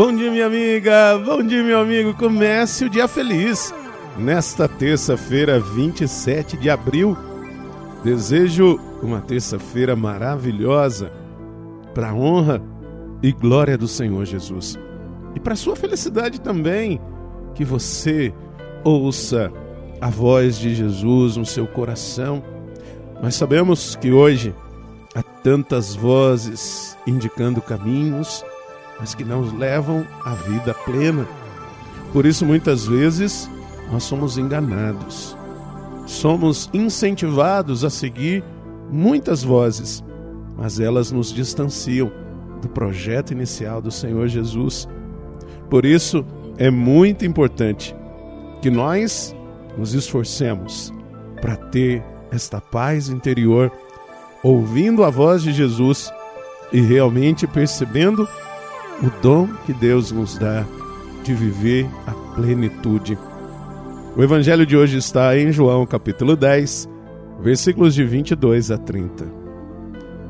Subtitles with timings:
[0.00, 1.18] Bom dia, minha amiga.
[1.18, 2.14] Bom dia, meu amigo.
[2.14, 3.70] Comece o dia feliz.
[4.16, 7.14] Nesta terça-feira, 27 de abril,
[8.02, 11.12] desejo uma terça-feira maravilhosa
[11.92, 12.62] para a honra
[13.22, 14.78] e glória do Senhor Jesus.
[15.34, 16.98] E para sua felicidade também,
[17.54, 18.32] que você
[18.82, 19.52] ouça
[20.00, 22.42] a voz de Jesus no seu coração.
[23.22, 24.54] Nós sabemos que hoje
[25.14, 28.42] há tantas vozes indicando caminhos,
[29.00, 31.26] mas que não levam à vida plena.
[32.12, 33.50] Por isso, muitas vezes,
[33.90, 35.36] nós somos enganados.
[36.06, 38.44] Somos incentivados a seguir
[38.90, 40.04] muitas vozes,
[40.56, 42.12] mas elas nos distanciam
[42.60, 44.86] do projeto inicial do Senhor Jesus.
[45.70, 46.24] Por isso,
[46.58, 47.96] é muito importante
[48.60, 49.34] que nós
[49.78, 50.92] nos esforcemos
[51.40, 53.72] para ter esta paz interior,
[54.42, 56.12] ouvindo a voz de Jesus
[56.72, 58.28] e realmente percebendo
[59.02, 60.64] o dom que Deus nos dá
[61.24, 63.18] de viver a plenitude.
[64.14, 66.88] O evangelho de hoje está em João capítulo 10,
[67.40, 69.26] versículos de 22 a 30.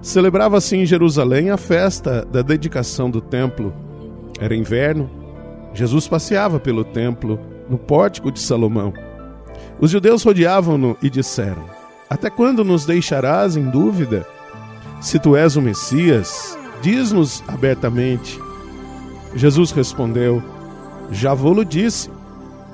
[0.00, 3.74] Celebrava-se em Jerusalém a festa da dedicação do templo.
[4.40, 5.10] Era inverno.
[5.74, 8.92] Jesus passeava pelo templo, no pórtico de Salomão.
[9.78, 11.64] Os judeus rodeavam-no e disseram:
[12.08, 14.26] Até quando nos deixarás em dúvida?
[15.00, 18.38] Se tu és o Messias, diz-nos abertamente.
[19.34, 20.42] Jesus respondeu:
[21.10, 22.10] Já vou-lo disse,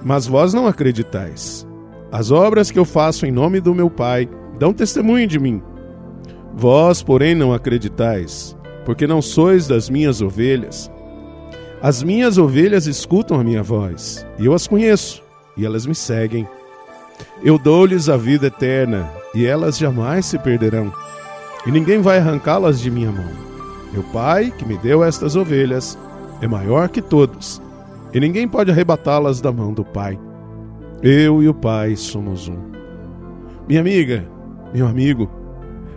[0.02, 1.66] mas vós não acreditais.
[2.12, 5.62] As obras que eu faço em nome do meu Pai dão testemunho de mim.
[6.54, 10.90] Vós, porém, não acreditais, porque não sois das minhas ovelhas.
[11.82, 15.22] As minhas ovelhas escutam a minha voz, e eu as conheço,
[15.56, 16.46] e elas me seguem.
[17.42, 20.92] Eu dou-lhes a vida eterna, e elas jamais se perderão,
[21.64, 23.30] e ninguém vai arrancá-las de minha mão.
[23.92, 25.96] Meu Pai, que me deu estas ovelhas,
[26.40, 27.60] é maior que todos,
[28.12, 30.18] e ninguém pode arrebatá-las da mão do Pai.
[31.02, 32.58] Eu e o Pai somos um.
[33.68, 34.26] Minha amiga,
[34.74, 35.30] meu amigo,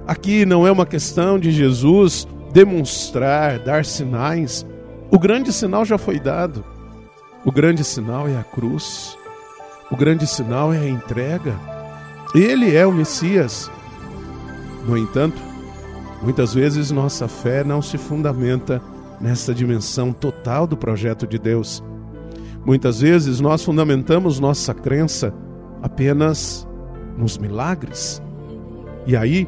[0.07, 4.66] aqui não é uma questão de Jesus demonstrar, dar sinais.
[5.09, 6.63] O grande sinal já foi dado.
[7.44, 9.17] O grande sinal é a cruz.
[9.91, 11.56] O grande sinal é a entrega.
[12.34, 13.69] Ele é o Messias.
[14.85, 15.41] No entanto,
[16.22, 18.81] muitas vezes nossa fé não se fundamenta
[19.19, 21.84] nessa dimensão total do projeto de Deus.
[22.66, 25.34] Muitas vezes nós fundamentamos nossa crença
[25.81, 26.68] apenas
[27.18, 28.22] nos milagres.
[29.06, 29.47] E aí,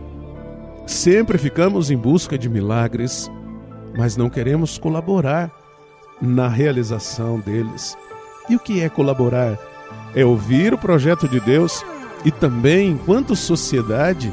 [0.86, 3.32] sempre ficamos em busca de milagres,
[3.98, 5.50] mas não queremos colaborar
[6.22, 7.98] na realização deles.
[8.50, 9.58] E o que é colaborar?
[10.14, 11.84] É ouvir o projeto de Deus
[12.24, 14.32] e também, enquanto sociedade,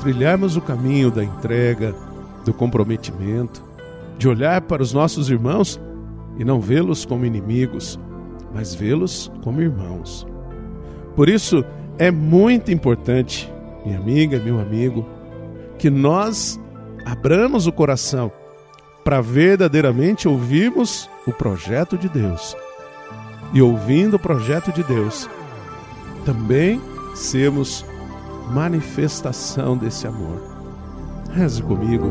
[0.00, 1.94] trilharmos o caminho da entrega,
[2.44, 3.62] do comprometimento,
[4.18, 5.80] de olhar para os nossos irmãos
[6.38, 7.98] e não vê-los como inimigos,
[8.54, 10.26] mas vê-los como irmãos.
[11.14, 11.64] Por isso,
[11.98, 13.52] é muito importante,
[13.84, 15.06] minha amiga, meu amigo,
[15.78, 16.60] que nós
[17.04, 18.30] abramos o coração
[19.04, 22.56] para verdadeiramente ouvirmos o projeto de Deus.
[23.52, 25.30] E ouvindo o projeto de Deus,
[26.24, 26.80] também
[27.14, 27.84] sermos
[28.50, 30.42] manifestação desse amor.
[31.32, 32.10] Reze comigo.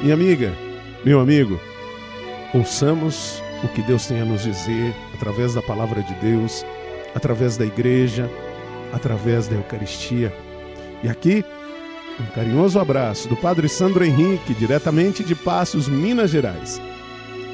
[0.00, 0.52] Minha amiga,
[1.04, 1.58] meu amigo,
[2.52, 6.64] ouçamos o que Deus tem a nos dizer através da palavra de Deus,
[7.14, 8.30] através da igreja,
[8.92, 10.32] através da Eucaristia.
[11.02, 11.44] E aqui,
[12.20, 16.80] um carinhoso abraço do Padre Sandro Henrique, diretamente de Passos, Minas Gerais.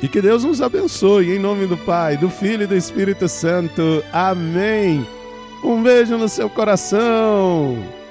[0.02, 4.02] E que Deus nos abençoe, em nome do Pai, do Filho e do Espírito Santo.
[4.12, 5.06] Amém.
[5.62, 8.01] Um beijo no seu coração.